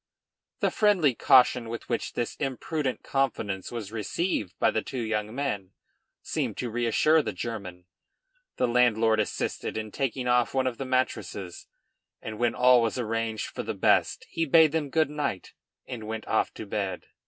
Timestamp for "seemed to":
6.23-6.71